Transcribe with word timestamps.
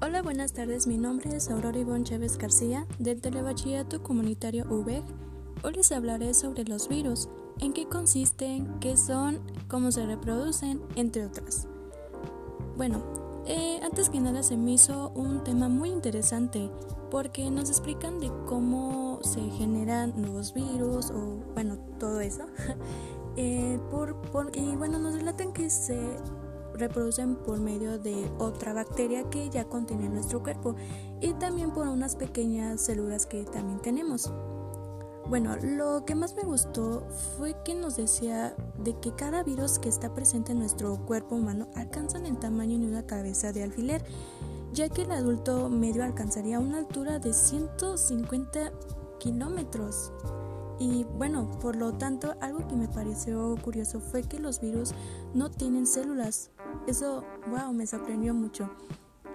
Hola, 0.00 0.22
buenas 0.22 0.52
tardes. 0.52 0.86
Mi 0.86 0.96
nombre 0.96 1.34
es 1.34 1.50
Aurora 1.50 1.76
Ivonne 1.76 2.04
Chávez 2.04 2.38
García 2.38 2.86
del 3.00 3.20
Telebachillerato 3.20 4.00
Comunitario 4.00 4.64
UBEG. 4.70 5.02
Hoy 5.64 5.72
les 5.72 5.90
hablaré 5.90 6.34
sobre 6.34 6.62
los 6.62 6.88
virus, 6.88 7.28
en 7.58 7.72
qué 7.72 7.88
consisten, 7.88 8.78
qué 8.78 8.96
son, 8.96 9.40
cómo 9.66 9.90
se 9.90 10.06
reproducen, 10.06 10.80
entre 10.94 11.26
otras. 11.26 11.66
Bueno, 12.76 13.02
eh, 13.44 13.80
antes 13.82 14.08
que 14.08 14.20
nada 14.20 14.44
se 14.44 14.56
me 14.56 14.70
hizo 14.70 15.10
un 15.16 15.42
tema 15.42 15.68
muy 15.68 15.90
interesante 15.90 16.70
porque 17.10 17.50
nos 17.50 17.68
explican 17.68 18.20
de 18.20 18.30
cómo 18.46 19.18
se 19.24 19.40
generan 19.50 20.14
nuevos 20.22 20.54
virus 20.54 21.10
o 21.10 21.42
bueno, 21.54 21.76
todo 21.98 22.20
eso. 22.20 22.44
Eh, 23.40 23.78
por, 23.92 24.16
y 24.52 24.74
bueno, 24.74 24.98
nos 24.98 25.14
relatan 25.14 25.52
que 25.52 25.70
se 25.70 25.96
reproducen 26.78 27.36
por 27.36 27.60
medio 27.60 27.98
de 27.98 28.30
otra 28.38 28.72
bacteria 28.72 29.28
que 29.30 29.50
ya 29.50 29.64
contiene 29.64 30.08
nuestro 30.08 30.42
cuerpo 30.42 30.74
y 31.20 31.34
también 31.34 31.72
por 31.72 31.88
unas 31.88 32.16
pequeñas 32.16 32.80
células 32.80 33.26
que 33.26 33.44
también 33.44 33.80
tenemos. 33.80 34.32
Bueno, 35.28 35.56
lo 35.62 36.06
que 36.06 36.14
más 36.14 36.34
me 36.36 36.42
gustó 36.42 37.06
fue 37.36 37.54
que 37.62 37.74
nos 37.74 37.96
decía 37.96 38.56
de 38.82 38.98
que 38.98 39.14
cada 39.14 39.42
virus 39.42 39.78
que 39.78 39.90
está 39.90 40.14
presente 40.14 40.52
en 40.52 40.58
nuestro 40.58 41.04
cuerpo 41.04 41.34
humano 41.34 41.68
alcanzan 41.74 42.24
el 42.24 42.38
tamaño 42.38 42.78
de 42.78 42.86
una 42.86 43.06
cabeza 43.06 43.52
de 43.52 43.62
alfiler, 43.62 44.02
ya 44.72 44.88
que 44.88 45.02
el 45.02 45.12
adulto 45.12 45.68
medio 45.68 46.02
alcanzaría 46.02 46.58
una 46.58 46.78
altura 46.78 47.18
de 47.18 47.34
150 47.34 48.72
kilómetros. 49.18 50.12
Y 50.78 51.04
bueno, 51.16 51.50
por 51.60 51.76
lo 51.76 51.94
tanto, 51.94 52.36
algo 52.40 52.66
que 52.68 52.76
me 52.76 52.88
pareció 52.88 53.56
curioso 53.62 54.00
fue 54.00 54.22
que 54.22 54.38
los 54.38 54.60
virus 54.60 54.92
no 55.34 55.50
tienen 55.50 55.86
células. 55.86 56.50
Eso, 56.86 57.24
wow, 57.50 57.72
me 57.72 57.86
sorprendió 57.86 58.32
mucho. 58.34 58.70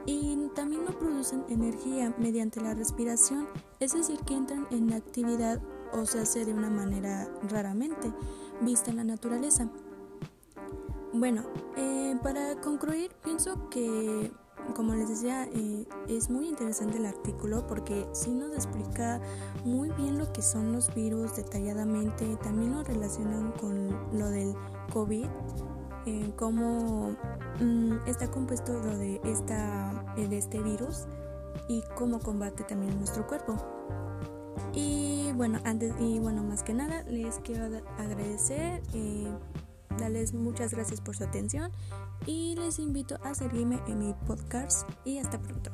Y 0.06 0.50
también 0.56 0.86
no 0.86 0.98
producen 0.98 1.46
energía 1.50 2.14
mediante 2.18 2.62
la 2.62 2.74
respiración, 2.74 3.48
es 3.80 3.94
decir, 3.94 4.20
que 4.20 4.36
entran 4.36 4.68
en 4.70 4.94
actividad 4.94 5.62
o 5.94 6.06
se 6.06 6.20
hace 6.20 6.46
de 6.46 6.54
una 6.54 6.70
manera 6.70 7.30
raramente 7.50 8.12
vista 8.62 8.92
en 8.92 8.98
la 8.98 9.04
naturaleza. 9.04 9.70
Bueno, 11.14 11.44
eh, 11.78 12.18
para 12.22 12.60
concluir, 12.60 13.12
pienso 13.24 13.70
que 13.70 14.32
como 14.76 14.96
les 14.96 15.10
decía, 15.10 15.46
eh, 15.54 15.86
es 16.08 16.30
muy 16.30 16.48
interesante 16.48 16.98
el 16.98 17.06
artículo 17.06 17.68
porque 17.68 18.08
sí 18.14 18.32
nos 18.32 18.54
explica 18.54 19.22
muy 19.66 19.90
bien 19.92 20.18
lo 20.18 20.32
que 20.32 20.42
son 20.42 20.72
los 20.72 20.94
virus 20.94 21.36
detalladamente. 21.36 22.38
También 22.38 22.74
lo 22.74 22.84
relacionan 22.84 23.52
con 23.54 23.90
lo 24.18 24.30
del 24.30 24.56
COVID, 24.92 25.28
eh, 26.06 26.34
cómo 26.36 27.16
mm, 27.60 28.08
está 28.08 28.30
compuesto 28.32 28.74
lo 28.74 28.98
de, 28.98 29.22
esta, 29.24 30.14
eh, 30.18 30.28
de 30.28 30.38
este 30.38 30.62
virus 30.62 31.06
y 31.68 31.84
cómo 31.96 32.20
combate 32.20 32.64
también 32.64 32.98
nuestro 32.98 33.28
cuerpo. 33.28 33.56
Y 34.74 35.32
bueno, 35.36 35.60
antes 35.66 35.94
y 36.00 36.20
bueno, 36.20 36.44
más 36.44 36.64
que 36.64 36.74
nada 36.74 37.04
les 37.04 37.40
quiero 37.40 37.82
agradecer. 37.98 38.82
Muchas 40.34 40.74
gracias 40.74 41.00
por 41.00 41.16
su 41.16 41.24
atención 41.24 41.72
y 42.26 42.56
les 42.58 42.78
invito 42.78 43.18
a 43.24 43.34
seguirme 43.34 43.80
en 43.88 44.00
mi 44.00 44.14
podcast 44.28 44.90
y 45.06 45.18
hasta 45.18 45.40
pronto. 45.40 45.72